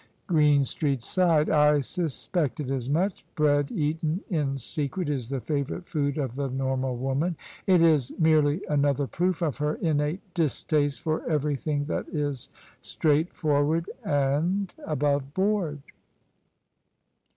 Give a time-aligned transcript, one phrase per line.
[0.25, 3.23] Greenstreet si^ed." I suspected as much.
[3.35, 7.37] Bread eaten in secret is the favourite food of the normal woman.
[7.67, 14.73] It is merely another proof of her innate distaste for everything that is straightforward and
[14.87, 15.83] above board."